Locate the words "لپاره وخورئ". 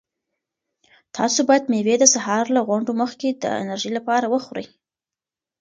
3.97-4.65